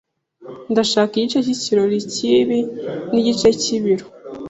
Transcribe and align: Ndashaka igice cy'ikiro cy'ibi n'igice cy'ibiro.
Ndashaka 0.71 1.11
igice 1.15 1.39
cy'ikiro 1.45 1.83
cy'ibi 2.13 2.59
n'igice 3.11 3.47
cy'ibiro. 3.61 4.05